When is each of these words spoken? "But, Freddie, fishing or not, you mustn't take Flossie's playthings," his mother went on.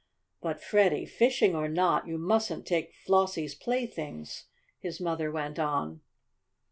"But, 0.41 0.59
Freddie, 0.59 1.05
fishing 1.05 1.55
or 1.55 1.67
not, 1.69 2.07
you 2.07 2.17
mustn't 2.17 2.65
take 2.65 2.91
Flossie's 2.91 3.53
playthings," 3.53 4.45
his 4.79 4.99
mother 4.99 5.29
went 5.31 5.59
on. 5.59 6.01